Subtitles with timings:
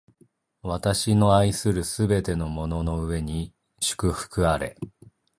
[0.63, 4.75] 私の愛するすべてのものの上に祝福あれ！